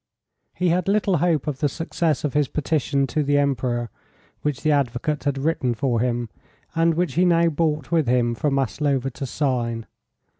[0.55, 3.91] He had little hope of the success of his petition to the Emperor,
[4.41, 6.27] which the advocate had written for him,
[6.73, 9.85] and which he now brought with him for Maslova to sign.